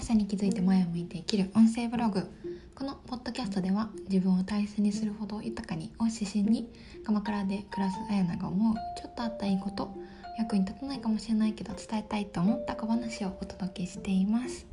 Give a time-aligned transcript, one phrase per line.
[0.00, 2.26] しさに気づいて前を向いて生きる音声ブログ。
[2.74, 6.72] このポッドキャストでは自分を大切にするほど豊かにを指針に
[7.04, 9.94] 鎌倉で暮らすあやなが思うちょっとあったいいこと
[10.38, 14.66] 役に立たないかもしれないけど伝えたいと思った小話をお届けしています、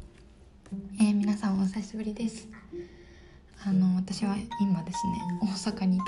[1.01, 2.47] えー、皆さんお久しぶりです。
[3.65, 6.05] あの私は今ですね大阪に滞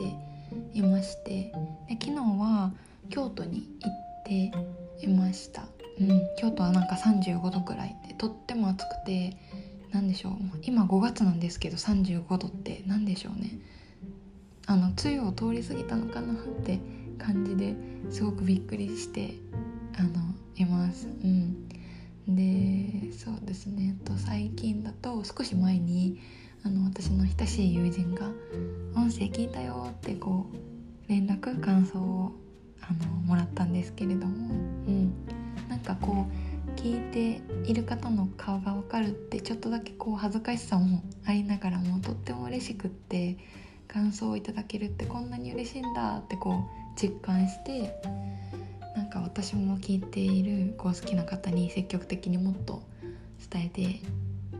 [0.00, 1.52] 在していまして
[1.88, 2.72] で昨日は
[3.10, 5.66] 京都に行っていました。
[6.00, 9.36] うん、京都はなんか35度くらいでとっても暑くて
[9.92, 10.32] 何でしょう
[10.62, 13.58] 今5月なんですけど35度って何でしょうね。
[14.66, 16.78] あの梅雨を通り過ぎたのかなって
[17.16, 17.74] 感じで
[18.10, 19.34] すごくびっくりして
[19.96, 20.10] あの
[20.56, 21.06] います。
[21.06, 21.66] うん、
[22.28, 23.96] でそうですね。
[24.04, 26.18] と最近だと少し前に
[26.64, 28.30] あの私の親しい友人が
[28.94, 32.32] 「音声聞いたよ」ってこう連絡感想を
[32.82, 34.54] あのもらったんですけれども、
[34.86, 35.12] うん、
[35.68, 36.47] なんかこう
[36.78, 43.36] 聞いている方の顔がわかるってちょっとだけこう恥ずかしさもありながらもとっても嬉しくって
[43.88, 48.00] 感想をいただけるってこんなに嬉しいんだってこう実感して
[48.94, 52.80] なんか私も聞いているこう好きな方に積極的にもっと
[53.50, 54.00] 伝えて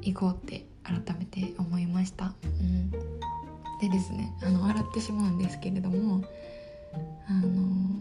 [0.03, 2.34] いこうって改めて思いました。
[2.42, 2.98] うん、で
[3.92, 6.25] ですねあの笑ってしまうんですけれども
[7.28, 7.47] あの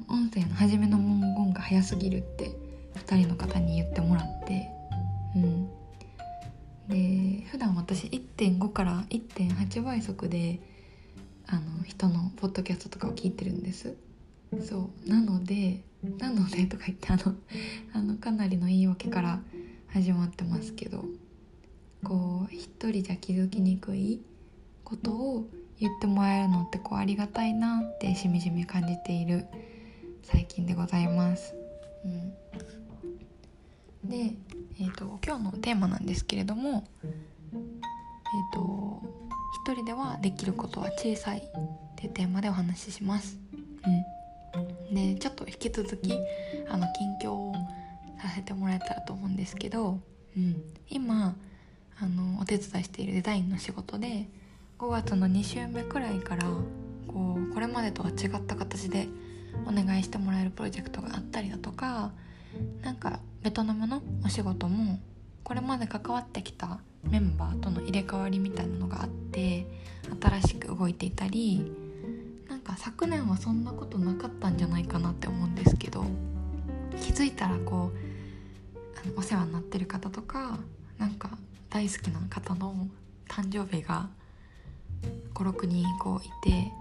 [0.09, 2.66] 音声の初めの文言が早すぎるって
[3.08, 4.69] 2人の方に言ってもらって
[5.36, 5.69] うん。
[6.89, 10.59] で普段私1.5から1.8倍速で
[11.47, 13.95] あの人のポッドキャストとかを聞いてるんです。
[14.61, 15.09] そう。
[15.09, 15.81] なので
[16.19, 17.36] なのでとか言ってあの
[17.94, 19.39] あのかなりの言い訳から
[19.88, 21.05] 始まってますけど
[22.03, 24.21] こう一人じゃ気づきにくい
[24.83, 25.47] ことを
[25.80, 29.45] 言ってもらえるのってこうありがたいなってしみじみ感じている
[30.23, 31.55] 最近でございます。
[32.05, 32.33] うん、
[34.09, 34.33] で、
[34.80, 39.02] えーと、今日のテーマなんですけれども、えーと
[39.65, 41.42] 「一人ではできることは小さい」っ
[41.95, 43.37] ていうテーマでお話しします。
[44.89, 46.14] うん、でちょっと引き続き
[46.70, 47.54] あの近況を
[48.21, 49.99] させてもらえたらと思うんですけど、
[50.36, 51.36] うん、今
[51.99, 54.30] あのお手伝いしているデザインの仕事で
[54.80, 56.43] 5月の2週目くらいから
[57.08, 59.08] こうこれまでとは違った形で
[59.65, 62.11] お願いしてもらえるプロジェクトがあったりだとか
[62.81, 64.99] なんかベトナムのお仕事も
[65.43, 69.65] これまで関わってきたメンバーとの入れ替わりみたいなのがあって
[70.21, 71.71] 新しく動いていたり
[72.49, 76.03] なんか昨年はそんなことなかったんじゃないかなって思うんですけど
[77.01, 80.57] 気づいたらこうあのお世話になってる方とか
[80.97, 81.29] なんか
[81.69, 82.87] 大好きな方の
[83.29, 84.09] 誕生日が
[85.33, 86.71] 56人こういて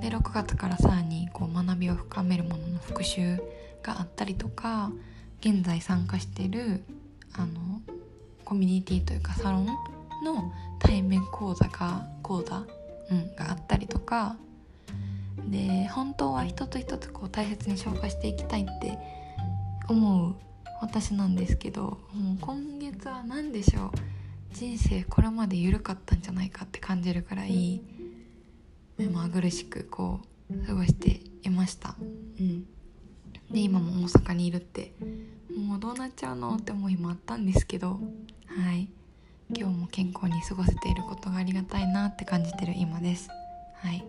[0.00, 3.40] で6月からさらにこう学びを深めるものの復習
[3.82, 4.90] があったりとか
[5.40, 6.84] 現在参加している
[7.34, 7.80] あの
[8.44, 12.64] コミュニティというかサロンの対面講座が講座、
[13.10, 14.36] うん、があったりとか
[15.48, 18.98] で本当は一つ一つこう大切に消化していきたいって
[19.88, 20.36] 思う
[20.80, 21.82] 私なんですけど
[22.12, 23.90] もう今月は何でしょう
[24.52, 27.82] 人生これまで緩かったんじゃないかって感じるくらい
[28.98, 31.96] 目まぐるしくこう過ごしていました。
[32.38, 32.66] うん
[33.52, 34.92] で今も大阪にいるって。
[35.56, 36.56] もうどうなっちゃうの？
[36.56, 38.00] って思いもあったんですけど。
[38.46, 38.88] はい。
[39.54, 43.28] 今日も健康に過ごせていることがありがたいなって感じてる今です。
[43.74, 44.02] はい。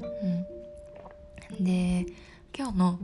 [0.00, 1.64] うん。
[1.64, 2.06] で
[2.56, 2.98] 今日の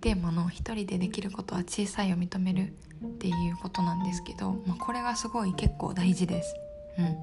[0.00, 2.72] テーマの「一人でできることは小さいを認める」
[3.04, 6.54] っていうことなんですけど、まあ、これがすごい結構大事です。
[6.98, 7.16] うん、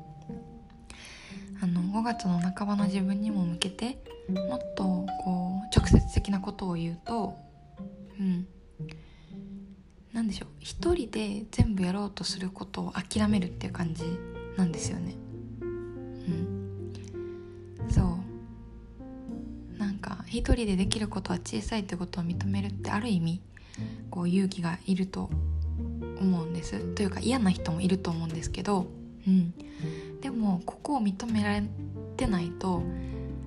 [1.61, 4.83] あの5月の半ばの自分にも向けてもっと
[5.23, 7.37] こう直接的なことを言うと、
[8.19, 8.47] うん、
[10.11, 10.49] 何でしょう。
[10.59, 14.03] 一人で全部やろうとすることを諦めるっていう感じ
[14.57, 15.15] なんですよね。
[15.61, 16.93] うん、
[17.89, 18.01] そ
[19.77, 19.77] う。
[19.77, 23.41] なんか一人でできることは小さいってことを認めるってある意味
[24.09, 25.29] こう勇気がいると
[26.19, 26.79] 思うんです。
[26.95, 28.87] というか嫌な人もいると思うんですけど、
[29.27, 29.53] うん、
[30.21, 31.63] でもここを認められ
[32.17, 32.83] てないと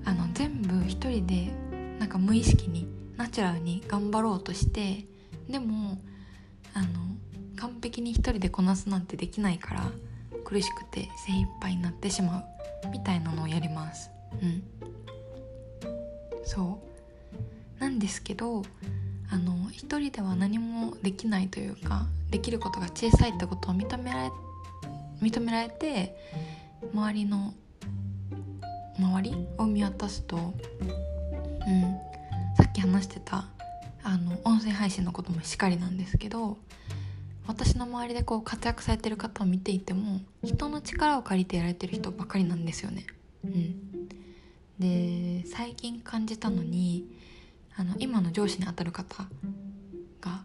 [0.04, 1.52] あの全部一人で
[1.98, 5.06] なんか無意識にナチュラルに頑張ろうとして
[5.48, 5.98] でも
[6.74, 6.86] あの
[7.56, 9.90] 完璧に一人でこなすなんてできないから
[10.44, 12.44] 苦しくて精一杯になってしま
[12.84, 14.10] うみたいなのをやります。
[14.42, 14.62] うん。
[16.44, 16.80] そ
[17.78, 17.80] う。
[17.80, 18.62] なんですけど
[19.30, 24.30] あの一人では何もできないというかできることが小さいってことを認められ
[25.20, 26.16] 認められて
[26.92, 27.54] 周りの
[28.98, 29.46] 周り？
[29.58, 30.52] を見渡すと、うん、
[32.56, 33.48] さっき話してた
[34.02, 36.58] あの音声配信のこともしっかりなんですけど
[37.46, 43.06] 私の周りでこう活躍されてる方を見ていても人の力を借りてやられてる人ばかりなんですよね。
[43.44, 44.08] うん、
[44.78, 47.06] で最近感じたのに
[47.76, 49.24] あの今の上司にあたる方
[50.20, 50.44] が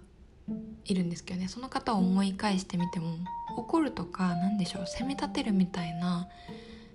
[0.86, 1.48] いるんですけどね。
[1.48, 3.18] その方を思い返してみても
[3.58, 6.28] 怒るとか何でしょう責め立てるみたいな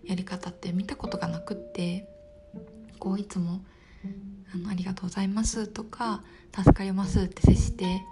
[0.04, 2.08] やり方って見たことがなくって
[2.98, 3.60] こういつも
[4.54, 6.22] あの「ありがとうございます」とか
[6.54, 8.02] 「助かります」って接して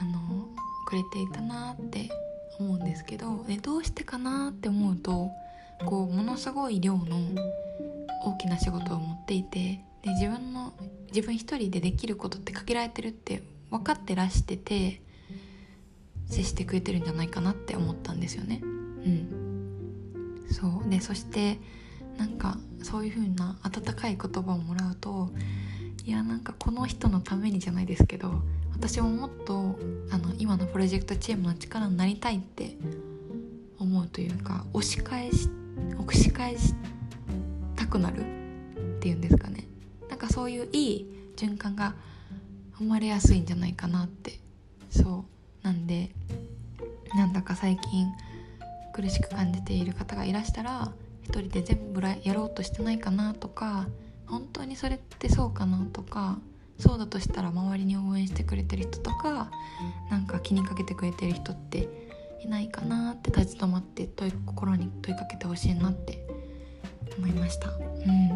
[0.00, 0.48] あの
[0.86, 2.10] くれていたなって
[2.58, 5.30] 思うんですけどでどうしてかなって思うと
[5.86, 7.16] こうものすごい量の
[8.24, 10.72] 大きな仕事を持っていてで自分の
[11.12, 15.00] 自分一人でできることって限られてるって分かってらしてて
[16.30, 18.60] 接してくれてるんじゃないかなって思ったんですよね。
[18.62, 20.88] うん、そう。
[20.88, 21.58] でそして
[22.16, 25.30] なんかそういう風な温かい言葉をもらうと
[26.04, 28.42] いやなんかこの人のためにじゃないですけど
[28.72, 29.78] 私ももっと
[30.10, 32.76] あの今のプロジェクトチームの力になりたいって
[33.78, 35.48] 思うというか押し返し
[35.98, 36.74] 押し返し
[37.76, 39.66] たくなるっていうんですかね。
[40.08, 41.06] なんかそういういい
[41.36, 41.94] 循環が
[42.78, 44.40] 生まれやすいんじゃないかなって。
[44.90, 45.39] そう。
[45.62, 46.10] なんで
[47.14, 48.06] なんだか最近
[48.92, 50.92] 苦しく感じている方がいらしたら
[51.24, 53.86] 一人で全部やろうとしてないかなとか
[54.26, 56.38] 本当にそれってそうかなとか
[56.78, 59.50] そうだとしたら周りに応援してくれてる人とか
[60.10, 61.88] なんか気にかけてくれてる人って
[62.42, 66.24] いないかなって立ち止まって問い心に問いかけてほしいなって
[67.18, 67.68] 思いました。
[67.68, 68.28] うん。
[68.28, 68.34] な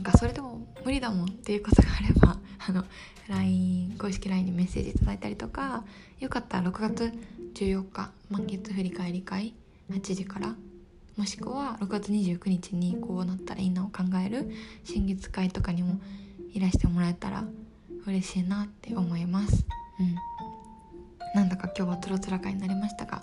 [0.00, 2.36] んかそれでも無理だもんっていうことがあれば
[2.68, 2.84] あの
[3.28, 5.84] LINE 公式 LINE にメッセージいただいたりとか
[6.20, 7.12] よかったら6月
[7.54, 9.54] 14日満月振り返り会
[9.90, 10.54] 8時から
[11.16, 14.50] もしくは6月29日にこうなったらいいなを考える
[14.84, 15.98] 新月会とかにも
[16.52, 17.44] いらしてもらえたら
[18.06, 19.66] 嬉しいなって思います。
[19.98, 20.14] うん。
[21.34, 23.22] なんだか今日はつろつら会になりましたが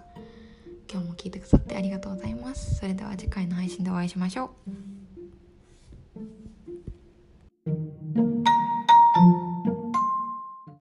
[0.91, 2.75] 今日も聞いてくださってありがとうございます。
[2.75, 4.84] それでは次回の配信でお会いしましょう。